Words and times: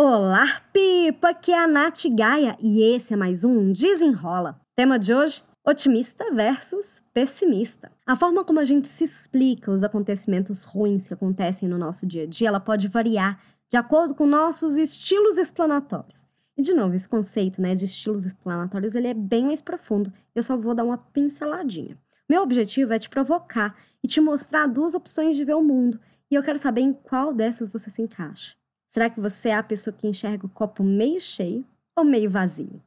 Olá, 0.00 0.46
Pipa! 0.72 1.30
Aqui 1.30 1.50
é 1.50 1.58
a 1.58 1.66
Nath 1.66 2.04
Gaia 2.16 2.56
e 2.60 2.80
esse 2.94 3.12
é 3.12 3.16
mais 3.16 3.42
um 3.42 3.72
Desenrola. 3.72 4.60
Tema 4.76 4.96
de 4.96 5.12
hoje: 5.12 5.42
otimista 5.66 6.32
versus 6.32 7.02
pessimista. 7.12 7.90
A 8.06 8.14
forma 8.14 8.44
como 8.44 8.60
a 8.60 8.64
gente 8.64 8.86
se 8.86 9.02
explica 9.02 9.72
os 9.72 9.82
acontecimentos 9.82 10.62
ruins 10.62 11.08
que 11.08 11.14
acontecem 11.14 11.68
no 11.68 11.76
nosso 11.76 12.06
dia 12.06 12.22
a 12.22 12.26
dia, 12.28 12.46
ela 12.46 12.60
pode 12.60 12.86
variar 12.86 13.42
de 13.68 13.76
acordo 13.76 14.14
com 14.14 14.24
nossos 14.24 14.76
estilos 14.76 15.36
explanatórios. 15.36 16.24
E 16.56 16.62
de 16.62 16.72
novo, 16.72 16.94
esse 16.94 17.08
conceito, 17.08 17.60
né, 17.60 17.74
de 17.74 17.86
estilos 17.86 18.24
explanatórios, 18.24 18.94
ele 18.94 19.08
é 19.08 19.14
bem 19.14 19.46
mais 19.46 19.60
profundo. 19.60 20.12
Eu 20.32 20.44
só 20.44 20.56
vou 20.56 20.76
dar 20.76 20.84
uma 20.84 20.98
pinceladinha. 20.98 21.98
Meu 22.30 22.42
objetivo 22.42 22.92
é 22.92 23.00
te 23.00 23.10
provocar 23.10 23.74
e 24.00 24.06
te 24.06 24.20
mostrar 24.20 24.68
duas 24.68 24.94
opções 24.94 25.34
de 25.34 25.44
ver 25.44 25.54
o 25.54 25.64
mundo, 25.64 25.98
e 26.30 26.36
eu 26.36 26.42
quero 26.44 26.56
saber 26.56 26.82
em 26.82 26.92
qual 26.92 27.34
dessas 27.34 27.66
você 27.66 27.90
se 27.90 28.00
encaixa. 28.00 28.56
Será 28.88 29.10
que 29.10 29.20
você 29.20 29.50
é 29.50 29.54
a 29.54 29.62
pessoa 29.62 29.94
que 29.94 30.06
enxerga 30.06 30.46
o 30.46 30.48
copo 30.48 30.82
meio 30.82 31.20
cheio 31.20 31.64
ou 31.94 32.04
meio 32.04 32.30
vazio? 32.30 32.82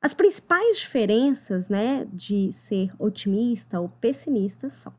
As 0.00 0.12
principais 0.12 0.78
diferenças, 0.78 1.70
né, 1.70 2.06
de 2.12 2.52
ser 2.52 2.92
otimista 2.98 3.80
ou 3.80 3.88
pessimista 3.88 4.68
são: 4.68 4.92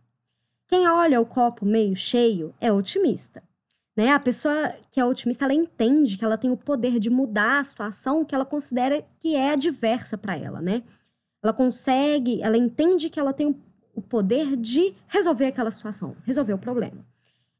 quem 0.67 0.87
olha 0.87 1.21
o 1.21 1.25
copo 1.25 1.63
meio 1.63 1.95
cheio 1.95 2.55
é 2.59 2.73
otimista, 2.73 3.43
né? 3.95 4.11
A 4.13 4.19
pessoa 4.19 4.73
que 4.89 4.99
é 4.99 5.05
otimista, 5.05 5.45
ela 5.45 5.53
entende 5.53 6.17
que 6.17 6.25
ela 6.25 6.39
tem 6.39 6.49
o 6.49 6.57
poder 6.57 6.97
de 6.97 7.11
mudar 7.11 7.59
a 7.59 7.63
situação 7.63 8.25
que 8.25 8.33
ela 8.33 8.45
considera 8.45 9.05
que 9.19 9.35
é 9.35 9.51
adversa 9.51 10.17
para 10.17 10.35
ela, 10.35 10.59
né? 10.59 10.81
Ela 11.43 11.53
consegue, 11.53 12.41
ela 12.41 12.57
entende 12.57 13.07
que 13.07 13.19
ela 13.19 13.31
tem 13.31 13.55
o 13.93 14.01
poder 14.01 14.55
de 14.55 14.95
resolver 15.07 15.45
aquela 15.45 15.69
situação, 15.69 16.15
resolver 16.25 16.53
o 16.53 16.57
problema. 16.57 17.05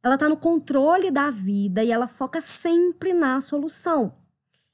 Ela 0.06 0.14
está 0.14 0.30
no 0.30 0.38
controle 0.38 1.10
da 1.10 1.32
vida 1.32 1.84
e 1.84 1.92
ela 1.92 2.08
foca 2.08 2.40
sempre 2.40 3.12
na 3.12 3.42
solução. 3.42 4.14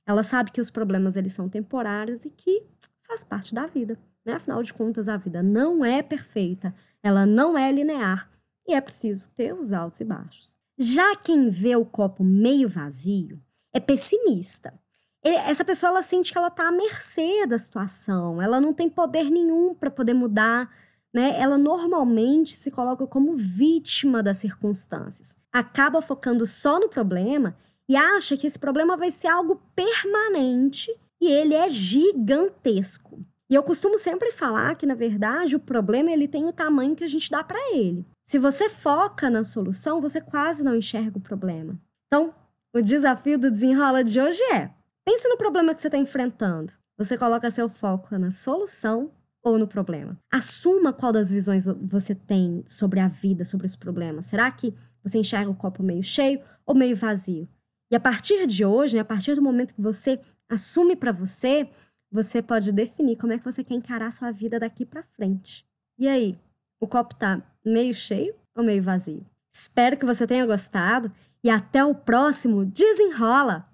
Ela 0.06 0.24
sabe 0.24 0.52
que 0.52 0.60
os 0.60 0.70
problemas 0.70 1.16
eles 1.16 1.32
são 1.32 1.48
temporários 1.48 2.26
e 2.26 2.30
que 2.30 2.66
faz 3.00 3.24
parte 3.24 3.56
da 3.56 3.66
vida. 3.66 3.98
Né? 4.26 4.34
Afinal 4.34 4.62
de 4.62 4.74
contas, 4.74 5.08
a 5.08 5.16
vida 5.16 5.42
não 5.42 5.86
é 5.86 6.04
perfeita, 6.04 6.76
ela 7.02 7.26
não 7.26 7.58
é 7.58 7.72
linear 7.72 8.30
e 8.68 8.74
é 8.74 8.82
preciso 8.82 9.30
ter 9.30 9.54
os 9.54 9.72
altos 9.72 10.02
e 10.02 10.04
baixos. 10.04 10.58
Já 10.78 11.16
quem 11.16 11.48
vê 11.48 11.78
o 11.78 11.86
copo 11.86 12.26
meio 12.26 12.68
vazio 12.68 13.42
é 13.72 13.80
pessimista. 13.80 14.74
Essa 15.24 15.64
pessoa 15.64 15.92
ela 15.92 16.02
sente 16.02 16.30
que 16.34 16.38
ela 16.38 16.50
está 16.50 16.68
à 16.68 16.72
mercê 16.74 17.48
da 17.48 17.58
situação, 17.58 18.42
ela 18.42 18.60
não 18.60 18.74
tem 18.74 18.90
poder 18.90 19.30
nenhum 19.30 19.74
para 19.74 19.90
poder 19.90 20.14
mudar 20.14 20.70
né, 21.14 21.36
ela 21.38 21.58
normalmente 21.58 22.54
se 22.54 22.72
coloca 22.72 23.06
como 23.06 23.36
vítima 23.36 24.24
das 24.24 24.38
circunstâncias. 24.38 25.38
Acaba 25.52 26.02
focando 26.02 26.46
só 26.46 26.80
no 26.80 26.90
problema 26.90 27.56
e 27.88 27.96
acha 27.96 28.38
que 28.38 28.48
esse 28.48 28.58
problema 28.58 28.96
vai 28.96 29.12
ser 29.12 29.28
algo 29.28 29.62
permanente 29.76 30.90
e 31.20 31.28
ele 31.28 31.54
é 31.54 31.68
gigantesco. 31.68 33.20
E 33.50 33.56
eu 33.56 33.64
costumo 33.64 34.00
sempre 34.00 34.32
falar 34.32 34.76
que, 34.76 34.86
na 34.86 34.96
verdade, 34.96 35.58
o 35.58 35.60
problema 35.60 36.10
ele 36.10 36.26
tem 36.26 36.46
o 36.46 36.54
tamanho 36.54 36.96
que 36.96 37.04
a 37.04 37.08
gente 37.08 37.30
dá 37.30 37.44
para 37.44 37.60
ele. 37.76 38.06
Se 38.24 38.40
você 38.40 38.70
foca 38.70 39.30
na 39.30 39.44
solução, 39.44 40.00
você 40.00 40.22
quase 40.22 40.64
não 40.64 40.74
enxerga 40.74 41.18
o 41.18 41.22
problema. 41.22 41.78
Então, 42.08 42.34
o 42.74 42.82
desafio 42.82 43.38
do 43.38 43.52
desenrola 43.52 44.06
de 44.06 44.22
hoje 44.22 44.42
é: 44.54 44.72
pense 45.04 45.28
no 45.28 45.36
problema 45.36 45.74
que 45.74 45.82
você 45.82 45.90
está 45.90 45.98
enfrentando. 45.98 46.72
Você 46.98 47.18
coloca 47.18 47.52
seu 47.52 47.68
foco 47.68 48.18
na 48.18 48.32
solução 48.32 49.12
ou 49.44 49.58
no 49.58 49.68
problema. 49.68 50.18
Assuma 50.32 50.94
qual 50.94 51.12
das 51.12 51.32
visões 51.32 51.66
você 51.66 52.14
tem 52.14 52.64
sobre 52.68 53.00
a 53.00 53.08
vida, 53.08 53.44
sobre 53.44 53.66
os 53.66 53.76
problemas. 53.76 54.28
Será 54.28 54.52
que 54.52 54.74
você 55.04 55.18
enxerga 55.18 55.50
o 55.50 55.56
copo 55.56 55.82
meio 55.82 56.04
cheio 56.04 56.42
ou 56.66 56.76
meio 56.76 56.96
vazio? 56.96 57.48
E 57.92 57.96
a 57.96 58.00
partir 58.00 58.46
de 58.48 58.64
hoje, 58.64 58.96
né, 58.96 59.02
a 59.02 59.06
partir 59.06 59.36
do 59.36 59.42
momento 59.42 59.74
que 59.74 59.82
você 59.82 60.20
assume 60.48 60.96
para 60.96 61.12
você, 61.12 61.70
você 62.12 62.42
pode 62.42 62.72
definir 62.72 63.18
como 63.18 63.34
é 63.34 63.38
que 63.38 63.46
você 63.46 63.64
quer 63.64 63.74
encarar 63.74 64.08
a 64.08 64.12
sua 64.12 64.32
vida 64.32 64.60
daqui 64.60 64.86
para 64.86 65.04
frente. 65.04 65.66
E 65.98 66.08
aí, 66.08 66.38
o 66.80 66.88
copo 66.88 67.16
tá 67.16 67.42
meio 67.66 67.94
cheio 67.94 68.34
ou 68.56 68.64
meio 68.64 68.82
vazio? 68.82 69.26
Espero 69.52 69.98
que 69.98 70.06
você 70.06 70.26
tenha 70.26 70.46
gostado 70.46 71.12
e 71.44 71.50
até 71.50 71.84
o 71.84 71.94
próximo 71.94 72.66
Desenrola! 72.66 73.70